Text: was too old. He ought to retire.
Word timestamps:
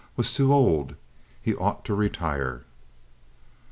was 0.15 0.33
too 0.33 0.51
old. 0.51 0.95
He 1.43 1.53
ought 1.53 1.85
to 1.85 1.93
retire. 1.93 2.63